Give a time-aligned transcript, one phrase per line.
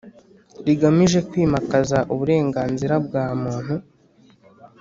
[0.65, 3.75] rigamije kwimakaza uburenganzira bwa muntu